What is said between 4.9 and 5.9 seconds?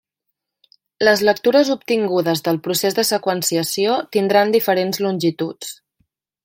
longituds.